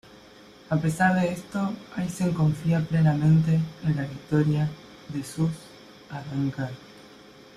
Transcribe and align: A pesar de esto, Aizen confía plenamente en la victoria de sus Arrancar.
A 0.71 0.77
pesar 0.77 1.13
de 1.13 1.31
esto, 1.31 1.75
Aizen 1.95 2.33
confía 2.33 2.79
plenamente 2.83 3.59
en 3.83 3.95
la 3.97 4.01
victoria 4.01 4.67
de 5.09 5.23
sus 5.23 5.51
Arrancar. 6.09 6.71